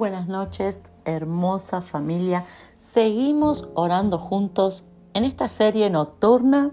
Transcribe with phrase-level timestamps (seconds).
[0.00, 2.44] buenas noches, hermosa familia.
[2.78, 6.72] Seguimos orando juntos en esta serie nocturna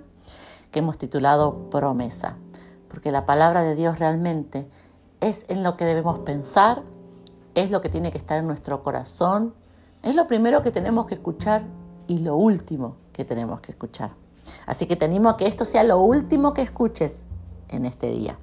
[0.72, 2.38] que hemos titulado Promesa,
[2.90, 4.68] porque la palabra de Dios realmente
[5.20, 6.84] es en lo que debemos pensar,
[7.54, 9.54] es lo que tiene que estar en nuestro corazón,
[10.02, 11.64] es lo primero que tenemos que escuchar
[12.08, 14.12] y lo último que tenemos que escuchar.
[14.66, 17.22] Así que te animo a que esto sea lo último que escuches
[17.70, 18.40] en este día.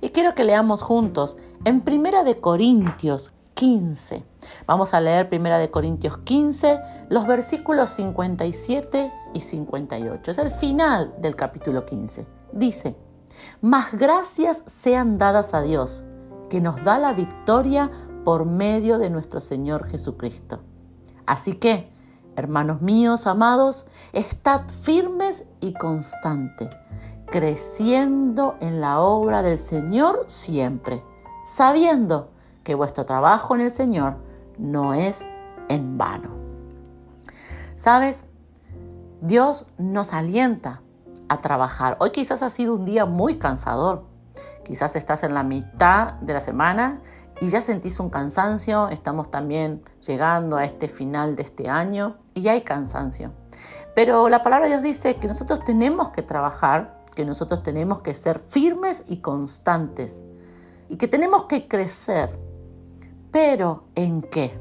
[0.00, 4.24] Y quiero que leamos juntos en Primera de Corintios 15.
[4.68, 10.30] Vamos a leer Primera de Corintios 15, los versículos 57 y 58.
[10.30, 12.24] Es el final del capítulo 15.
[12.52, 12.94] Dice,
[13.60, 16.04] Mas gracias sean dadas a Dios,
[16.48, 17.90] que nos da la victoria
[18.24, 20.60] por medio de nuestro Señor Jesucristo.
[21.26, 21.90] Así que,
[22.36, 26.68] hermanos míos amados, estad firmes y constantes,
[27.26, 31.02] creciendo en la obra del Señor siempre,
[31.44, 32.37] sabiendo
[32.68, 34.16] que vuestro trabajo en el Señor
[34.58, 35.24] no es
[35.70, 36.28] en vano.
[37.76, 38.24] ¿Sabes?
[39.22, 40.82] Dios nos alienta
[41.30, 41.96] a trabajar.
[41.98, 44.04] Hoy quizás ha sido un día muy cansador.
[44.66, 47.00] Quizás estás en la mitad de la semana
[47.40, 48.90] y ya sentís un cansancio.
[48.90, 53.32] Estamos también llegando a este final de este año y hay cansancio.
[53.94, 58.14] Pero la palabra de Dios dice que nosotros tenemos que trabajar, que nosotros tenemos que
[58.14, 60.22] ser firmes y constantes
[60.90, 62.46] y que tenemos que crecer
[63.30, 64.58] pero ¿en qué?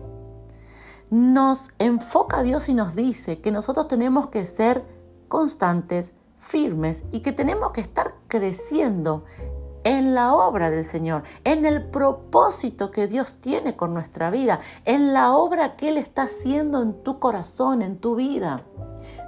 [1.10, 4.84] Nos enfoca Dios y nos dice que nosotros tenemos que ser
[5.28, 9.24] constantes, firmes y que tenemos que estar creciendo
[9.84, 15.14] en la obra del Señor, en el propósito que Dios tiene con nuestra vida, en
[15.14, 18.66] la obra que Él está haciendo en tu corazón, en tu vida.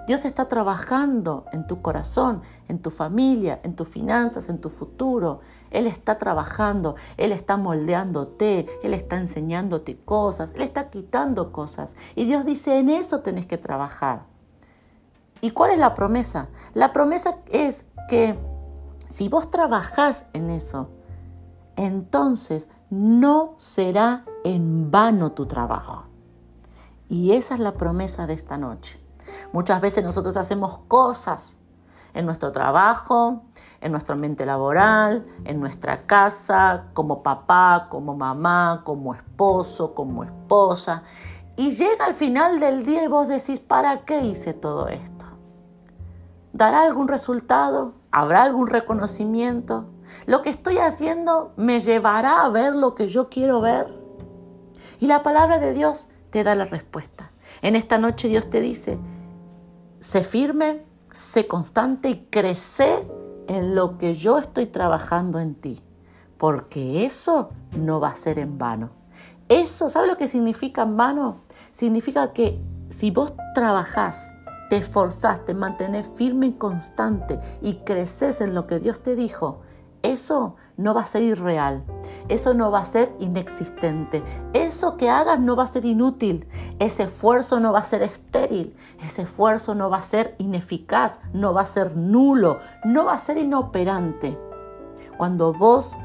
[0.09, 5.41] Dios está trabajando en tu corazón, en tu familia, en tus finanzas, en tu futuro.
[5.69, 11.95] Él está trabajando, Él está moldeándote, Él está enseñándote cosas, Él está quitando cosas.
[12.15, 14.23] Y Dios dice, en eso tenés que trabajar.
[15.41, 16.47] ¿Y cuál es la promesa?
[16.73, 18.35] La promesa es que
[19.11, 20.89] si vos trabajás en eso,
[21.75, 26.05] entonces no será en vano tu trabajo.
[27.09, 28.98] Y esa es la promesa de esta noche.
[29.51, 31.55] Muchas veces nosotros hacemos cosas
[32.13, 33.43] en nuestro trabajo,
[33.81, 41.03] en nuestro ambiente laboral, en nuestra casa, como papá, como mamá, como esposo, como esposa.
[41.55, 45.25] Y llega al final del día y vos decís, ¿para qué hice todo esto?
[46.53, 47.93] ¿Dará algún resultado?
[48.11, 49.85] ¿Habrá algún reconocimiento?
[50.25, 53.93] ¿Lo que estoy haciendo me llevará a ver lo que yo quiero ver?
[54.99, 57.31] Y la palabra de Dios te da la respuesta.
[57.61, 58.97] En esta noche Dios te dice,
[59.99, 63.07] sé firme, sé constante y crece
[63.47, 65.81] en lo que yo estoy trabajando en ti,
[66.37, 68.91] porque eso no va a ser en vano.
[69.49, 71.41] Eso, ¿sabe lo que significa en vano?
[71.71, 74.29] Significa que si vos trabajás,
[74.69, 79.61] te esforzás, te mantenés firme y constante y creces en lo que Dios te dijo,
[80.03, 81.83] eso no va a ser irreal,
[82.29, 84.23] eso no va a ser inexistente,
[84.53, 86.47] eso que hagas no va a ser inútil,
[86.79, 91.53] ese esfuerzo no va a ser estéril, ese esfuerzo no va a ser ineficaz, no
[91.53, 94.37] va a ser nulo, no va a ser inoperante.
[95.17, 95.97] Cuando vos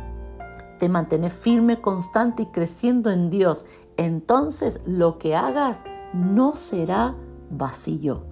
[0.80, 3.66] te mantenés firme, constante y creciendo en Dios,
[3.96, 7.14] entonces lo que hagas no será
[7.50, 8.24] vacío.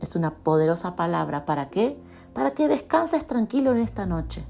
[0.00, 1.46] Es una poderosa palabra.
[1.46, 1.96] ¿Para qué?
[2.34, 4.44] Para que descanses tranquilo en esta noche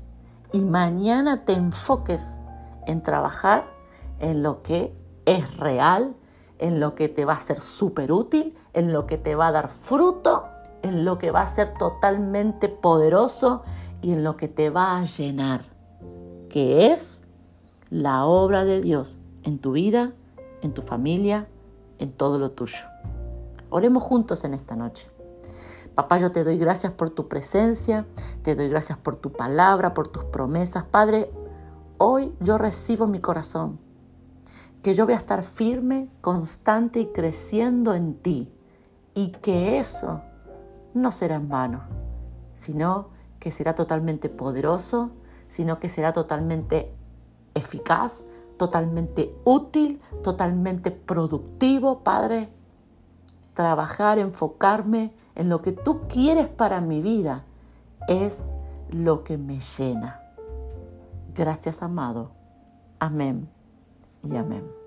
[0.52, 2.36] y mañana te enfoques
[2.86, 3.66] en trabajar
[4.18, 4.94] en lo que
[5.26, 6.14] es real,
[6.58, 9.52] en lo que te va a ser súper útil, en lo que te va a
[9.52, 10.46] dar fruto,
[10.82, 13.62] en lo que va a ser totalmente poderoso
[14.00, 15.64] y en lo que te va a llenar,
[16.48, 17.22] que es
[17.90, 20.12] la obra de Dios en tu vida,
[20.62, 21.48] en tu familia,
[21.98, 22.86] en todo lo tuyo.
[23.70, 25.13] Oremos juntos en esta noche.
[25.94, 28.06] Papá, yo te doy gracias por tu presencia,
[28.42, 30.84] te doy gracias por tu palabra, por tus promesas.
[30.84, 31.30] Padre,
[31.98, 33.78] hoy yo recibo mi corazón
[34.84, 38.52] que yo voy a estar firme, constante y creciendo en ti.
[39.14, 40.20] Y que eso
[40.92, 41.84] no será en vano,
[42.52, 43.08] sino
[43.38, 45.12] que será totalmente poderoso,
[45.48, 46.94] sino que será totalmente
[47.54, 48.24] eficaz,
[48.58, 52.52] totalmente útil, totalmente productivo, Padre.
[53.54, 57.44] Trabajar, enfocarme en lo que tú quieres para mi vida,
[58.08, 58.44] es
[58.90, 60.20] lo que me llena.
[61.34, 62.30] Gracias, amado.
[62.98, 63.48] Amén
[64.22, 64.83] y amén.